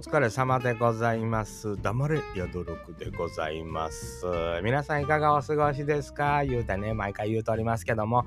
[0.00, 1.76] 疲れ様でございます。
[1.80, 4.24] 黙れ、宿六でございます。
[4.62, 6.42] 皆さんいかがお過ごしですか？
[6.42, 8.24] 言うてね、毎回言うとおりますけども、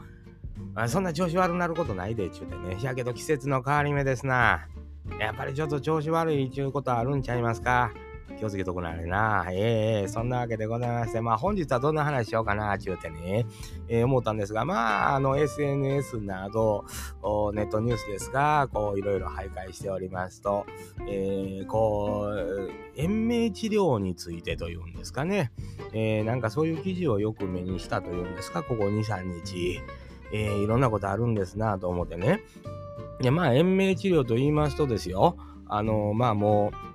[0.87, 2.77] そんな調子悪なることないで、ちゅうてね。
[2.81, 4.67] やけど季節の変わり目ですな。
[5.19, 7.91] やっぱりちょっと調子悪いちゅうことあるんちゃいますか？
[8.37, 9.45] 気をつけとくなあれな。
[9.51, 9.59] ええ
[10.01, 13.45] ええそんなわけでございまして、まあ本日はどんな話しようかな、ちゅうてね、
[13.87, 16.85] えー思ったんですが、まあ、あの SNS など、
[17.53, 20.65] ネットニュースですが、こういろいろ徘徊しておりますと、
[21.07, 25.51] えーこう、延命治療についてというんですかね、
[25.93, 29.79] えーなんかそういう記事をよく目にしたというんですか、ここ2、3日、
[30.31, 32.41] えーいろんなことあるんですなと思ってね。
[33.21, 35.37] で、まあ、延命治療と言いますとですよ、
[35.67, 36.92] あの、まあもう、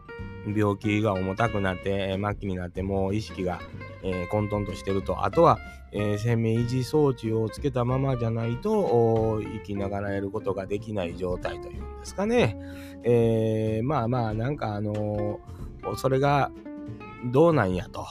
[0.57, 3.61] 病気が重たくなって、末期になってもう意識が、
[4.03, 5.25] えー混沌としてると。
[5.25, 5.59] あとは、
[5.93, 12.57] えー生命維持装置をつけたままじゃないと生きながらえることができない状態というんですかね。
[13.05, 16.51] えーまあまあなんかあのーそれが
[17.33, 18.07] どうなんやと。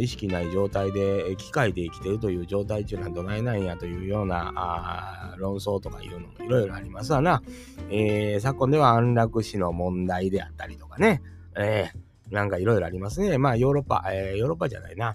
[0.00, 7.42] 意識ない状態で機械で生きてるという状態中なんどないなんやというようなあ論争とかいうのもいろいろありますわな。
[7.90, 11.22] えー昨今では安楽死の問題であったりとかね。
[11.58, 13.38] えーなんかいろいろありますね。
[13.38, 15.14] まあヨーロッパ、えーヨーロッパじゃないな。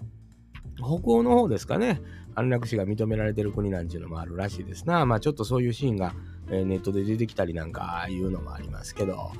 [0.78, 2.00] 北欧の方ですかね。
[2.34, 5.04] 安楽死が認められてる国なんていうのもあるらしいですな。
[5.04, 6.14] まあちょっとそういうシーンが、
[6.50, 9.32] えネットで出てきたりなんかいうのもありますけど、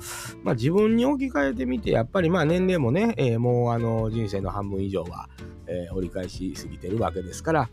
[0.43, 5.27] まあ自分に置き換えてみて、やっぱりまあ年齢もね、えーもうあの人生の半分以上は、
[5.65, 7.69] え折り返し過ぎてるわけですから、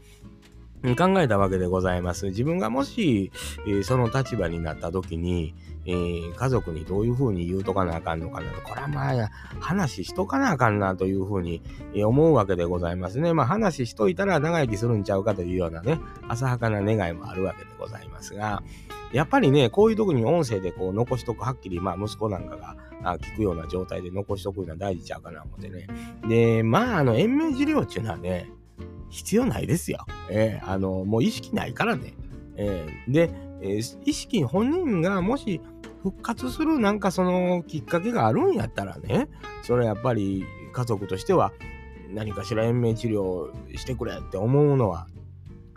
[0.96, 2.26] 考えたわけでございます。
[2.26, 3.30] 自分がもし、
[3.66, 11.62] えーその立場になった時に、えー家族にどういうふうに言うとかなあかんのかなと、これはまあ話しとかなあかんなというふうに
[11.94, 13.34] え思うわけでございますね。
[13.34, 18.62] まあ話しといたら長生きするんちゃうかというようなね、浅はかな願いもあるわけでございますが、
[19.12, 25.88] やっぱりね、こういう時に音声でこう残しとく、はっきり、まあ息子なんかがあ聞くような状態で残しとくのは大事ちゃうかな思ってね。
[26.28, 28.50] で、まああの延命治療っていうのはね、
[29.10, 30.06] 必要ないですよ。
[30.30, 32.14] えーあの、もう意識ないからね。
[32.56, 35.60] えーで、えー意識本人がもし
[36.02, 39.28] 復活するなんかそのきっかけがあるんやったらね、
[39.62, 41.52] それやっぱり家族としては
[42.12, 45.06] 何かしら延命治療してくれって思うのは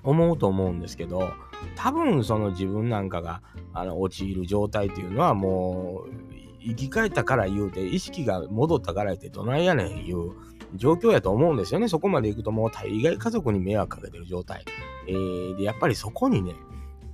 [0.04, 1.32] 思うと思うんですけど
[1.76, 3.42] 多分その自分なんかが
[3.74, 6.12] あの陥る状態っていうのはもう
[6.62, 10.32] 生き返ったから言うて意識が戻ったから言ってどないやねんいう
[10.76, 11.88] 状況やと思うんですよね。
[11.88, 14.66] そこまで行くともう大概家族に迷惑かけてる状態、
[15.08, 16.56] えーでやっぱりそこにね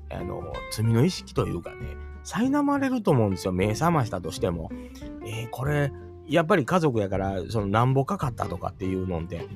[0.09, 1.77] あの罪の意識というかね
[2.23, 3.51] 苛まれると思うんですよ。
[3.51, 4.69] 目覚ましたとしても、
[5.25, 5.91] えーこれ
[6.27, 9.47] やっぱり家族やからそのなんぼかかったとかっていうのって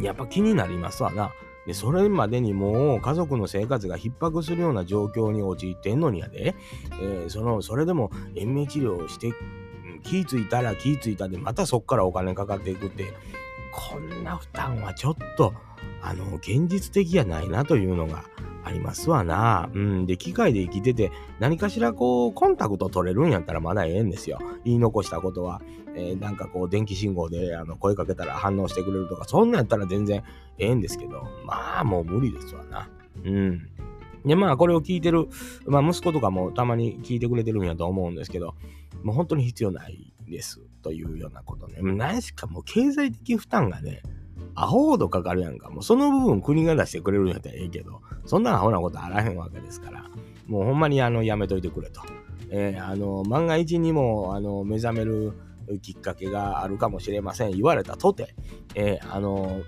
[0.00, 1.32] やっぱ気になりますわな。
[1.66, 6.54] で、それまでにもう家族の生活が逼迫するような状況に陥ってんのにやで、
[7.00, 9.32] えーその、それでも延命治療をして、
[10.02, 13.12] 気ぃついたら気ぃついたで、またそっからお金かかっていくって、
[13.72, 15.54] こんな負担はちょっと、
[16.02, 18.24] あの、現実的やないなというのが
[18.64, 19.70] ありますわな。
[19.72, 20.06] うん。
[20.06, 24.38] で、機械で生きてて、何かしらこう、コンタクト取れるんやったらまだええんですよ。
[24.64, 25.62] 言い残したことは、
[25.94, 30.22] えーなんかこう、電気信号であの声かけたら反応してくれるとか、そんなんやったら全然
[30.58, 32.88] ええんですけど、まあもう無理ですわな。
[33.24, 33.68] うん。
[34.24, 35.28] で、まあこれを聞いてる、
[35.66, 38.54] まあ息子とかもたまに聞いてくれてるんやと思うんですけど、
[39.02, 41.78] もう本当に必要ないですというようなことね。
[41.82, 44.02] 何しかもう経済的負担がね、
[44.54, 45.70] アホほどかかるやんか。
[45.70, 50.04] もうその部分国が出してくれるんやったらええけど、そんなアホなことあらへんわけですから、
[50.46, 52.02] もうほんまにあのやめといてくれと。
[52.50, 55.32] えーあの万が一にもあの目覚める
[55.80, 58.34] きっかけがあるかもしれません言われたとて、
[58.74, 59.62] えーあの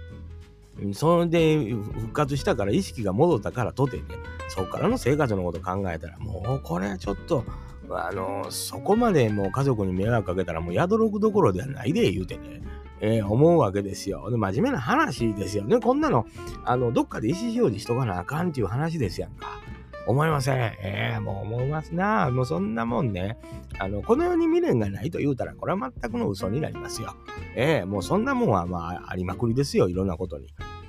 [0.93, 4.03] それで復活したから意識が戻ったからとてね
[4.49, 7.45] そこからの生活のこと考えたらもうこれはちょっと
[7.91, 12.63] あのそこまでもう家族に迷惑かけたらもう宿ろくどころではないで言うてね、
[13.01, 16.27] えー思うわけですよで真面目な話ですよねこんなの
[16.65, 19.61] あのどっかで意思表示しとかなあかんっていう話ですやんか
[20.07, 20.57] 思いません。
[20.57, 22.31] ええもう思いますな。
[22.31, 23.39] もうそんなもんね。
[23.79, 27.15] あの、この世に未練がないと言うたら、これは全くの嘘になりますよ。
[27.57, 29.89] ええもうそんなもんはまあありまくりですよ。
[29.89, 30.49] いろんなことに。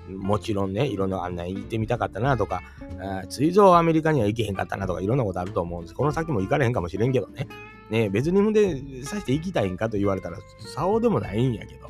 [0.10, 2.62] もちろんね、いろんな案内行ってみたかったなとか、
[3.00, 5.94] あーついぞアメリカには行けへんかったなとか、いろんなことあると思うんです。
[5.94, 7.48] この先も行かれへんかもしれんけどね。
[7.90, 11.90] ね別にほんで、さして行きたいんかと言われたら、そうでもないんやけど。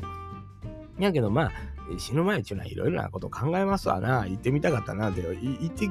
[1.00, 1.52] やけどまあ、
[1.98, 4.26] 死ぬ前っていうのはいろいろなこと考えますわな。
[4.28, 5.90] 行ってみたかったなって、行って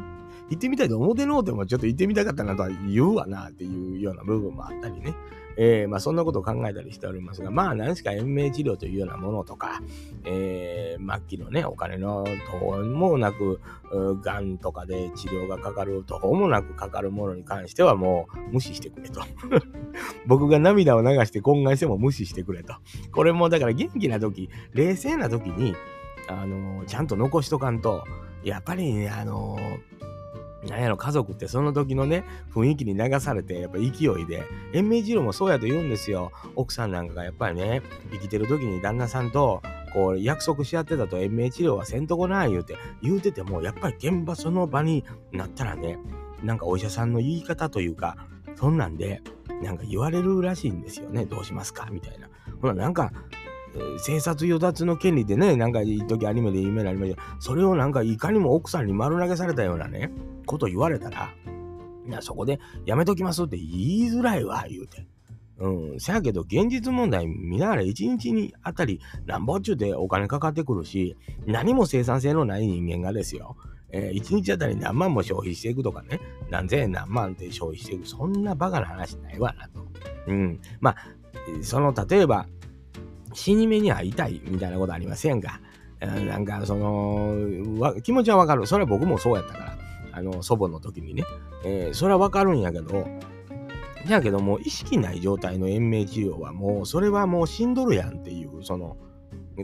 [0.50, 5.14] 行ってみたいと思ってのうてもちょっと行ってみたかったなとは言うわなっていうような部分もあったりね。
[5.56, 9.80] えー、まあそんなことを考えたりしておりますが、まあ何しか延命治療というようなものとか、
[10.24, 13.60] えー、末期のね、お金の途方もなく、
[14.22, 19.20] がんとかで治療がかかる途方もなくかかるものに関してはもう無視してくれと。
[20.26, 22.74] 僕が涙を流して懇願しても無視してくれと。
[23.12, 25.74] これもだから元気な時、冷静な時に、
[26.28, 28.04] あのー、ちゃんと残しとかんと、
[28.42, 30.04] やっぱりね、あのー
[30.68, 33.90] なんやろ、家族ってその時のね、雰囲気に流されて、やっぱ勢い
[34.26, 36.32] で、延命治療もそうやと言うんですよ。
[36.56, 37.82] 奥さんなんかがやっぱりね、
[38.12, 39.62] 生きてる時に旦那さんと、
[39.92, 45.98] こう、約束し合ってたと延命治療はせんとこない、言うて、言うてても、やっぱり現場その場になったらね、
[46.42, 48.16] なんかお医者さんの言い方というか、
[48.56, 49.22] そんなんで、
[49.62, 51.26] なんか言われるらしいんですよね。
[51.26, 51.88] どうしますか？
[51.90, 52.28] みたいな。
[52.60, 53.12] ほら、なんか、
[53.98, 60.10] 生殺与奪の権利でね、なんか一時アニメで有名になりましたそれをなんかいかにも奥さんに丸投げされたようなね、
[60.46, 61.34] こと言われたら、
[62.06, 65.06] いや、そこでやめときますって言いづらいわ、言うて。
[65.58, 66.00] うん。
[66.00, 71.16] せやけど、現実問題見ながら1日にあたり何本中でお金かかってくるし、
[71.46, 73.56] 何も生産性のない人間がですよ、
[73.90, 76.20] えー、1日あたり何万も消費していくとかね、
[76.50, 79.86] 何千円何万って消費していく、そんなバカな話ないわなと。
[80.26, 80.60] うん。
[80.80, 80.96] まあ、
[81.62, 82.46] その、例えば、
[83.34, 85.60] 死に目に会いたいみたいなことありませんか？
[86.00, 87.34] なんか、その、
[88.02, 88.66] 気持ちはわかる。
[88.66, 89.78] それは僕もそうやったから。
[90.12, 91.24] あの、祖母の時にね。
[91.64, 93.06] えー、それはわかるんやけど、
[94.06, 98.98] やけども意識ない状態の延命治療はもう、それはもう死んどるやんっていう、その、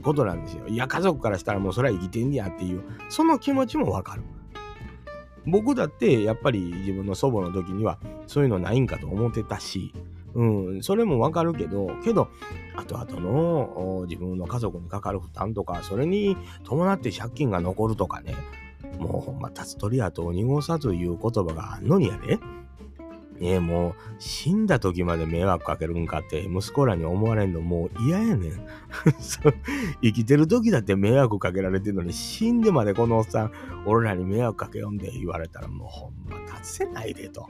[0.02, 0.67] ことなんですよ。
[0.67, 4.22] いや、家族からしたらもうそれは生きてんやっていう、その気持ちもわかる。
[5.46, 9.93] 僕だってやっぱり自分の祖母の時にはそういうのないんかと思ってたし、
[10.35, 10.44] う
[10.79, 12.29] ん、それもわかるけど、けど、
[12.77, 18.35] 後々の自分の家族にかかる負担とか、それに伴って借金が残るとかね、
[18.99, 22.38] もうほんま、立つ鳥跡を濁さずいう言葉があんのにやで、
[23.41, 28.67] ねえ、もう死んだ時まで迷惑かけるんかって息子らに思われんのもう嫌やねん。
[30.03, 33.53] 生きてる時だって迷惑かけられてるのに死んでまでこのおっさん
[33.87, 37.47] 俺らに迷惑かけよんで言われたらもうほんま立せないでと。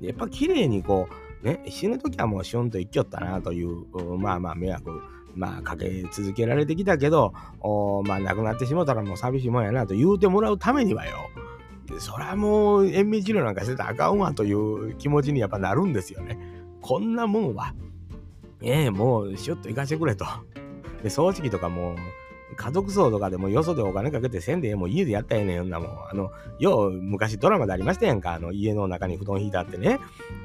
[0.00, 3.86] やっぱ綺麗にこうね死ぬ時はもうシュンと生きよったなという、
[4.18, 5.00] まあまあ迷惑
[5.34, 7.32] まあかけ続けられてきたけど
[8.04, 11.30] まあ亡くなってしもたらもう寂しいもんやなと言うてもらうためにはよ
[11.98, 16.38] そりゃもう延命治療なんかしてたらあかんわという気持ちにやっぱなるんですよね。
[16.80, 17.74] こんなもんは、
[18.62, 20.24] ええもうしゅっと行かしてくれと。
[21.02, 21.96] で、掃除機とかもう、
[22.56, 25.90] 家族葬とかでもよそでお金かけてせんでもう家でやったらええねんなもん。
[26.10, 28.34] あの、よう昔ドラマでありましたやんか。
[28.34, 30.00] あの家の中に布団引いたってね、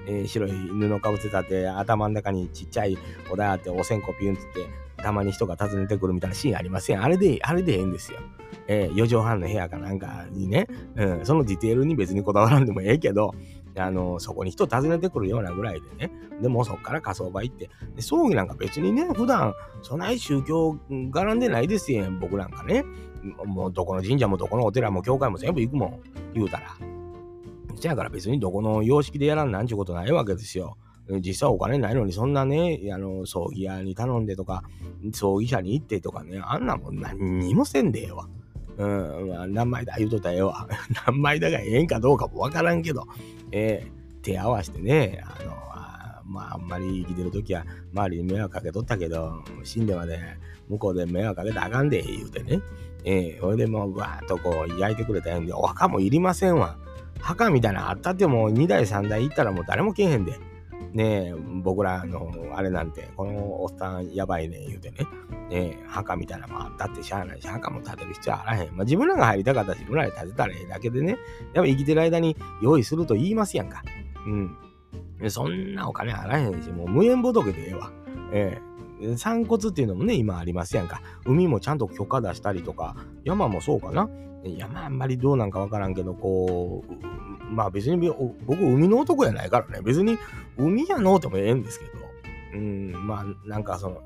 [0.06, 2.98] えー、白い布かぶせたって頭の中にちっちゃい
[3.32, 4.68] お題あってお線香ピュンつって
[5.02, 7.02] たまに人が訪ねてくるみたいなシーンありません。
[7.02, 8.20] あれで、あれでええんですよ。
[8.68, 13.34] えー、4畳半の部屋かなんかにね、うん、そのディテールに別にこだわらんでもええけど、
[13.76, 22.84] あの、そこに人訪ねてくるようなぐらいでね、でもそっから火葬場行って、で葬儀なんか別にね、普段、そない宗教絡んでないですよ、僕なんかね。
[23.46, 26.00] もうどこの神社もどこのお寺も教会も全部行くもん、
[26.34, 26.76] 言うたら。
[27.76, 30.78] せやから別にどこの様式でやらんなんちゅうことないわけですよ。
[31.20, 34.64] 実際お金ないのにそんなね、あの、葬儀屋に頼んでとか、
[35.14, 38.28] 葬儀社に行ってとかね、あんなもん何にもせんでええわ。
[38.78, 40.68] うん、まあ、何枚だ言うとったらええわ。
[41.08, 43.06] 何枚だがええんかどうかもわからんけど、
[43.52, 50.20] えー、手合わせてね、あの、あまあ、あんまり生きてる時は周りに迷惑かけとったけど、死んでまで
[50.70, 52.62] 向こうで迷惑かけたあかんで、言うてね。
[53.04, 56.78] えー、ほいでもう、わーっとこう、焼いてくれたんで、お墓もいりませんわ。
[57.20, 60.40] 墓みたいなあったってもう2台3台行ったらもう誰も来えへんで。
[60.94, 61.34] ねえ、
[61.64, 64.98] 僕らのあれなんて、このおっさんやばいね言うてね、
[65.50, 68.76] ねえ、墓みたいなもあったってしゃあないし、墓も建てる必要あらへん。
[68.76, 71.18] まあ自分らが入りたかったし、自分らで建てたらええだけでね、
[71.54, 73.84] やっぱ生きてる間に用意すると言いますやんか。
[74.26, 75.30] うん。
[75.30, 77.92] そんなお金あらへんし、もう無縁仏でええわ。
[78.34, 78.60] え
[79.02, 79.18] え。
[79.18, 81.02] 散骨っていうのもね、今ありますやんか。
[81.26, 84.10] 海もちゃんと許可出したりとか、山もそうかな。
[84.44, 88.10] 山あんまりどうなんかわからんけど、こう、まあ別に
[88.46, 90.18] 僕海の男やないからね、別に
[90.58, 91.92] 海やのうてもええんですけど、
[92.54, 94.02] うん、まあなんかその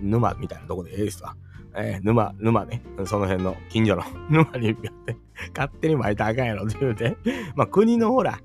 [0.00, 1.36] 沼みたいなとこでええですわ。
[1.78, 5.16] えー、沼、沼ね、その辺の近所の 沼に行って、
[5.54, 7.16] 勝手に巻いたらあかんやろって言うて、
[7.54, 8.40] まあ国のほら、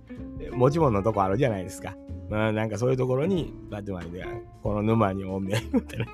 [0.51, 1.95] 持ち物のとこあるじゃないですか。
[2.29, 4.25] まあなんかそういうところに、バッテマリで、
[4.61, 6.05] この沼におんねん言うてね。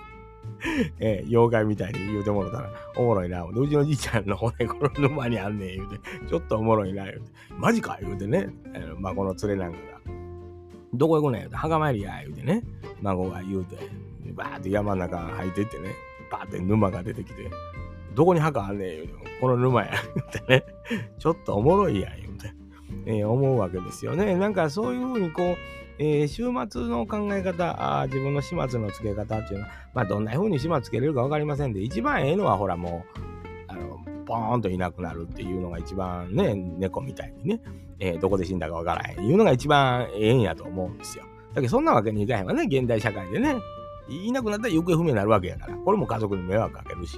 [1.00, 3.44] えー、妖怪みたいに言うてもらったら、おもろいな。
[3.44, 7.32] うちのじいちゃんの骨、この沼にあんねん言うて、ちょっとおもろいな、言うて。
[7.58, 9.98] マジか言うてね、えー、孫の連れなんかが。
[10.94, 12.64] どこ行くねん言うて、墓参りや、言うてね、
[13.02, 13.78] 孫が言うて、
[14.34, 15.94] バーって山の中入っていってね、
[16.32, 17.50] バーって沼が出てきて、
[18.16, 20.66] どこに墓あんねん言うて、この沼や、言うてね、
[21.20, 22.27] ちょっとおもろいや、言。
[23.08, 24.36] えー、思うわけですよね。
[24.36, 25.56] なんかそういうふうにこう、
[25.98, 33.20] えー、週末の考え方あ、自分の始末の付け方っていうのは、まあ、どんな風に始末つけれるか分かりませんで、一番ええのは、ほら、もう、
[33.68, 37.62] あの、ポーンといなくなるっていうのが一番ね、猫みたいにね、
[38.00, 41.24] えー、どこで死んだか分からへんいうのが一番ええんやと思うんですよ。
[41.56, 43.56] だけど、そんなわけにいかへんわね、現代社会でね。
[44.10, 47.18] いなくなったら行方不明になるわけやから、これも家族に迷惑かけるし。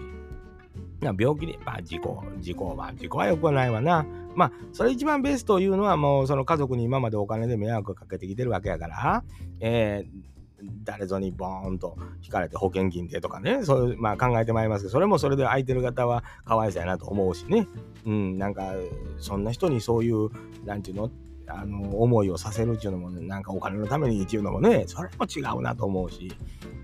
[1.02, 4.06] 病気で、まあ、事故、事故、まあ、事故はよくないわな。
[4.40, 9.24] まあ、それ一番ベストいうのは、もう、その家族に今までお金で迷惑かけてきてるわけやから、
[9.60, 17.68] えー、誰ぞにボーンと引かれて保険金でとかね、そういう、まあ考えてまいりますけど、それもそれで空いてる方はかわいそうやなと思うしね。
[18.06, 18.74] うん、なんか、
[19.18, 20.30] そんな人にそういう、
[20.66, 21.12] なんていうの、
[21.48, 26.32] あの、思いをさせるっていうのも、ね、なんかお金のためにっていうのもね、それも違うなと思うし、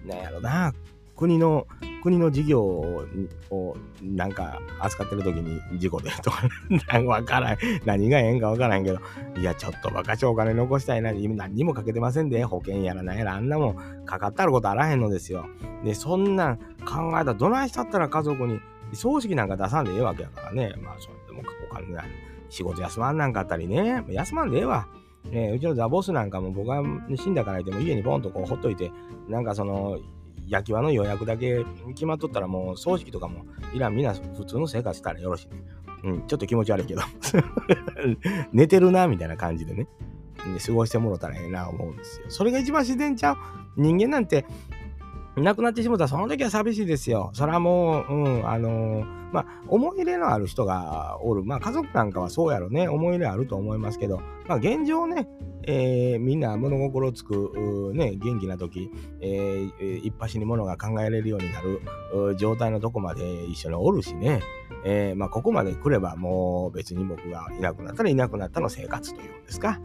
[0.05, 0.73] なんやろな、
[1.15, 1.67] 国の、
[2.03, 6.47] 国の事業をなんか扱ってる時に事故でとか、
[7.01, 7.57] わからん。
[7.85, 8.99] 何がええんかわからんけど、
[9.37, 11.13] いや、ちょっとバカしお金残したいな。
[11.13, 15.45] 何にもかけてませんで、保険やらなんやら、あんなもんかかったることあらへんのですよ。
[15.83, 18.59] で、そんなん考えたら、どないしたったら家族に
[18.93, 20.73] 葬式なんか出さんでええわけやからね。
[20.81, 22.05] まあ、それでもお金ない。
[22.49, 24.03] 仕事休まんなんかあったりね。
[24.09, 24.87] 休まんでええわ。
[25.31, 26.83] え、うちのザボスなんかも僕が
[27.15, 28.91] 死んだからいても家にボンとこうほっといて、
[29.27, 29.97] なんかその
[30.47, 35.63] 焼き場の予約だけ決まっとったらもう葬式とかもいらんみんな普通の生活したらよろしいね。
[36.03, 37.01] うん、ちょっと気持ち悪いけど
[38.53, 39.87] 寝てるなみたいな感じでね、
[40.65, 42.25] 過ごしてもろたらええな思うんですよ。
[42.29, 43.37] それが一番自然ちゃう？
[43.77, 44.45] 人間なんて
[45.35, 47.31] 亡くなってしもたらその時は寂しいですよ。
[47.33, 51.43] それはもう、うん、あのー、まあ、思い入れのある人がおる。
[51.43, 52.87] まあ、家族なんかはそうやろね。
[52.87, 55.27] 思い入れあると思いますけど、まあ、現状ね、
[55.67, 64.41] えー、みんな物心つく、ね、元気な時、えー、一発に物が考えれるようになる状態のとこまで一緒におるしね。
[64.85, 69.79] えー、まあ、ここまで来ればもう別に僕がいなくなったらいなくなったの生活というんですか。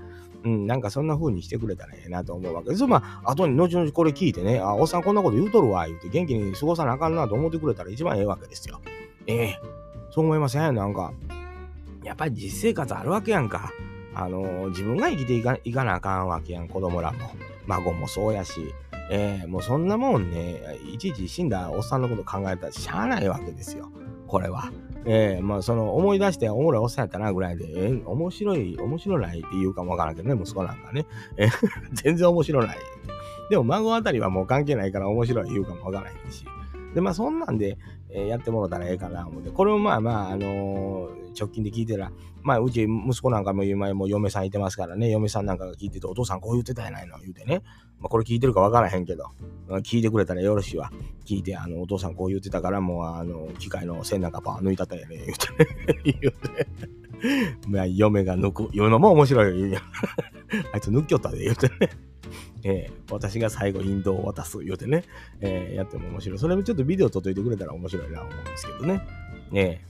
[0.44, 2.86] うん、なんかそんな風にしてくれたらええなと思うわけです。
[2.86, 8.80] まあ、後に後々これ聞いてね、あ、おっさんこんなこと言うとるわ、言うて元気に過ごさなあかんなと思ってくれたら一番ええわけですよ。
[9.26, 9.58] ええ
[10.10, 10.74] そう思いません？
[10.74, 11.12] なんか、
[12.04, 13.70] やっぱり実生活あるわけやんか。
[14.24, 17.18] あのー、自分が生きていかなあかんわけやん、子供らも。
[17.66, 18.74] 孫もそうやし。
[19.12, 20.60] ええもうそんなもんね、
[20.92, 23.90] いちいち死んだおっさんのこと考えたらしゃあないわけですよ。
[24.28, 24.70] これは。
[25.04, 31.06] えー、まあその思い出しておもろいおっさんやったなぐらいで、えー、面白い、面白ないって言うかもわからんけどね、息子なんかね。
[31.36, 31.50] えー、
[31.92, 32.78] 全然面白ない。
[33.50, 36.44] でも孫あたりはもう関係ないから面白い言うかもわからへんし。
[36.94, 37.78] で、まあそんなんで、
[38.10, 39.50] えー、やってもらったらええかな思って。
[39.50, 47.62] これもまあまあ、あのー、直近で聞いてたら、まあうち息子なんかも今もう嫁さんいてますからね、嫁さんなんかが聞いてて、お父さんこう言ってたやないの言うてね。
[47.98, 49.26] まあこれ聞いてるかわからへんけど、
[49.82, 50.90] 聞いてくれたらよろしいわ。
[51.24, 56.00] 聞いて、あの、お父さんこう言ってたから、もうあの、機械の線なんかパー抜いたったやね言うてね。
[56.04, 57.00] 言うて。
[57.68, 59.76] まあ嫁が抜く、言うのも面白い。
[60.72, 61.90] あいつ抜きよったで言うてね。
[62.62, 65.04] えー、私が最後引導を渡す言うてね、
[65.40, 66.38] えー、やっても面白い。
[66.38, 69.02] それもちょっとビデオ届いてくれたら面白いなと思うんですけどね。
[69.50, 69.84] ね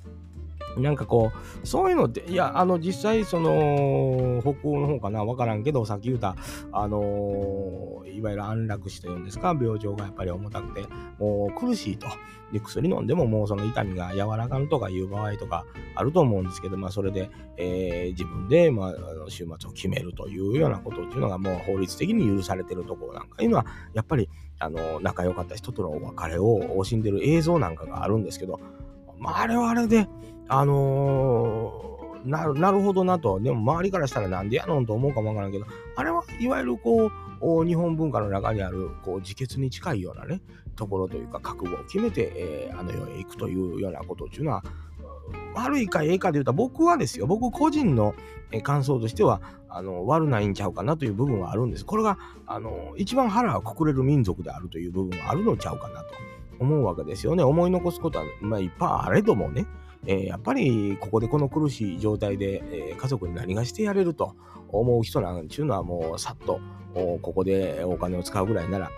[0.76, 6.36] なんかこう、そういうのって、いや、あの、実際、その、北欧の方かな、わからんけど、さっき言った、
[6.72, 10.84] あのー、いわゆる安楽死というんですか、病状がやっぱり重たくて、
[11.18, 12.06] もう苦しいと。
[12.52, 18.94] で、薬飲んでももうその痛みが和らかんとかいう場合とかあると思うんですけど、まあ、それで、えー、自分で、まあ、
[19.28, 28.60] 週末を決めるというようなことっていうのが、もう法律的に許されてるところなんかいうのは、やっぱり、あの、仲良かった人とのお別れを惜しんでる映像なんかがあるんですけど、
[29.18, 30.08] まあ、あれはあれで、
[30.50, 33.38] あのー、ななるほどなと。
[33.38, 35.64] でも周りからしたらなんでやのんと思うかもわからんけど、
[35.95, 40.42] あれはいわゆるこう、日本文化の中にあるこう自決に近いようなね、
[40.75, 44.64] ところというか覚悟を決めて、えー、あの世へ行くというようなことっていうのは、
[45.54, 48.14] 悪いかええかで言うと僕はですよ、僕個人の
[48.64, 51.87] 感想としては、あの、悪ないんちゃうかなという部分はあるんです。
[51.87, 56.07] これが、あの、一番腹がくくれる民族であるという部分はあるのちゃうかなと。
[56.61, 57.42] 思うわけですよね。
[57.42, 59.66] 思い残すことは、まあ、いっぱいあれどもね、
[60.07, 64.35] えー、やっぱりここでこの苦しい状態で、えー、家族に何がしてやれると
[64.69, 66.61] 思う人なんちゅうのはもうさっと
[66.95, 68.90] ここでお金を使うぐらいなら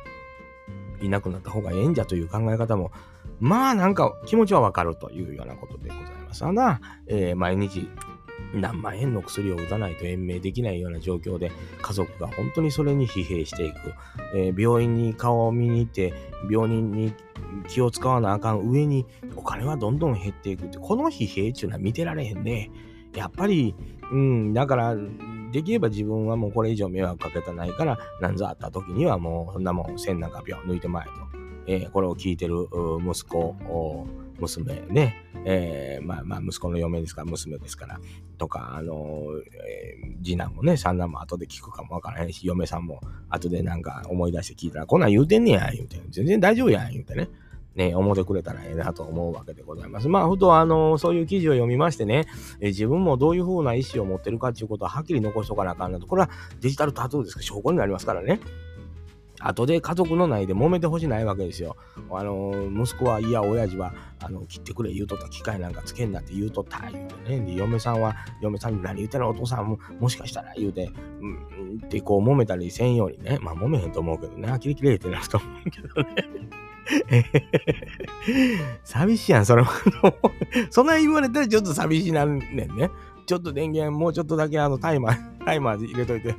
[1.02, 2.92] いなくなった方がええんじゃという考え方も
[3.40, 6.44] まあなんか気持ちはわかるというようなことでございます。
[6.44, 7.88] わな、えー、毎日
[8.54, 13.76] 何万円の薬を打たないと延命できないような状況で家族が本当にそれに疲弊していく、
[14.34, 16.12] えー、病院に顔を見に行って
[16.50, 17.14] 病人に
[17.68, 18.60] 気を使わなあかん。
[18.60, 19.06] 上に
[19.36, 20.78] お金はどんどん減っていくって。
[20.78, 22.70] この疲弊っていうのは見てられへんね。
[23.14, 23.74] やっぱり
[24.10, 24.96] うんだから
[25.52, 31.12] できれば自分はもうこれ以上迷惑かけたないから何ぞあった時にはもうそんなもん線なんか秒抜いてまえと、
[31.66, 32.68] えー、これを聞いてる
[33.06, 33.54] 息子
[34.42, 38.00] 娘ね、えー、まあまあ息子の嫁ですから娘ですから
[38.38, 39.24] とかあの、
[39.68, 47.28] えー、次男もね三男も後で聞くかもわからへんし嫁さんも後でなんか思い出して聞いたらこんなん言うてんねや言うて全然大丈夫や言うてね
[47.74, 50.08] ね、思ってくれたらええなと思うわけでございます。
[50.08, 52.26] まあ、ふと、あの、そういう記事を読みましてね、
[52.60, 56.06] え自分もどういう風な意思を持ってるかっていうことははっきり残しとかなあかんなと。
[56.06, 56.30] これは
[56.60, 58.40] デジタルタトゥーですか証拠になりますからね。
[59.44, 61.76] 後で家族の内で揉めてほしないわけですよ。
[62.10, 67.40] あの、息子は、いや、親父は、あの、切ってくれ言うとった、機械なんかつけんなって言うとった、言うてね。
[67.40, 69.28] で、嫁さんは、嫁さんに何言ってんの？
[69.30, 73.38] お父さんも、もしかしたら言うて、うん、ってこう揉めたりせんようにね。
[73.40, 74.48] まあ、揉めへんと思うけどね。
[74.48, 76.52] あきれきれってなると思うけどね。
[78.84, 79.68] 寂しいやん、それも。
[80.70, 82.90] そんな言われたらちょっと寂しいなんねんね。
[83.26, 86.34] ちょっと電源もうちょっとだけあのタイマー、タイマー入れといて、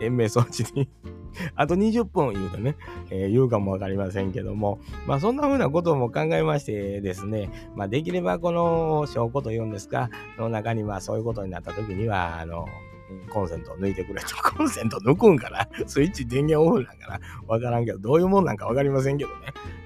[0.00, 0.88] 延命装置に
[1.54, 2.76] あと20分言うとね、
[3.10, 12.66] えー、言うかもわかりませんけども、まあそんな風なことも考えましてですね、まあできればこの証拠というんですか、の中にはそういうことになった時には、あの、
[13.28, 14.28] コンセントを抜いてくれと。
[14.42, 15.68] コンセント抜くんかな？
[15.86, 19.36] スイッチ電源オフなんかなわからんけど、どういうもんなんかわかりませんけどね。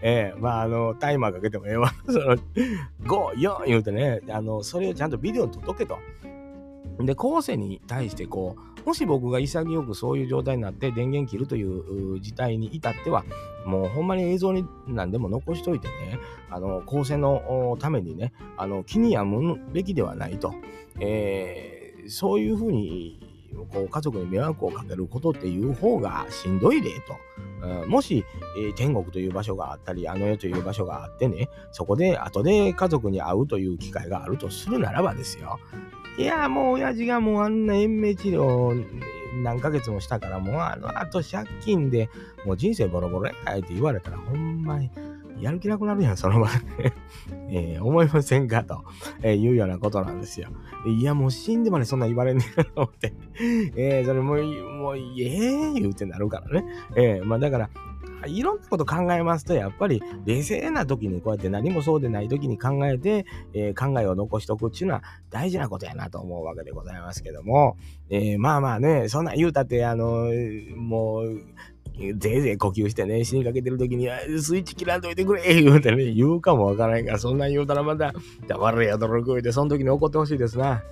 [0.02, 1.92] ええー、まあ、あの、タイマーかけてもええわ。
[2.06, 2.38] その、5、
[3.04, 5.98] 4言うてね、あの、それをちゃんとビデオに届けと。
[7.00, 13.24] で、後世に対してこう、もし僕が潔くそういう状態になって電源切るという事態に至っては、
[13.64, 16.18] もうほんまに映像に何でも残しといてね、
[16.50, 20.54] あの、後世のためにね、あの、気に病むべきではないと。
[21.00, 23.20] えー、そういうふうに、
[23.72, 27.16] こう家族に迷惑をかけることっていう方がしんどいでと。
[27.82, 28.24] うん、もし、
[28.58, 35.58] えー、天国という場所があったり、あの世という場所があってね、そこで後で家族に会うという機会があるとするならばですよ。
[36.16, 38.84] いや、もう親父がもうあんな延命治療
[39.42, 42.08] 何ヶ月もしたから、もうあのあと借金で
[42.44, 44.90] もう人生ボロボロやって言われたら、ほんまに
[45.40, 46.92] やる気なくなるやん、その場で
[47.50, 48.84] えー、思いませんかと、
[49.22, 50.48] えー、いうようなことなんですよ。
[50.86, 53.12] いや、もう死んでまでそんな言われんねえと思って。
[53.76, 56.66] えー、それもう、もう、ええー、言うてなるからね。
[56.96, 57.70] えー、まあだから、
[58.26, 67.76] いろんなこと考えますと、やっぱり冷静な時にこうやって何もそうでない時に考えて、えー、考えを残しとくっていうのは大事なことやなと思うわけでございますけども、
[68.10, 70.30] えー、まあまあね、そんな言うたって、あの
[70.76, 71.40] もう、
[72.16, 74.08] ぜいぜい呼吸してね、死にかけてる時に、
[74.40, 78.12] スイッチ切らんといてくれ言うてね、言うかもわからないから、そんなん言うたらまた、
[78.48, 80.82] 黙れや、泥食いで、その時に怒ってほしいですな。